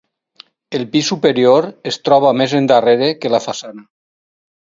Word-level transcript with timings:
El 0.77 0.85
pis 0.93 1.09
superior 1.11 1.67
es 1.91 1.99
troba 2.09 2.33
més 2.41 2.55
endarrere 2.61 3.09
que 3.25 3.31
la 3.35 3.43
façana. 3.49 3.85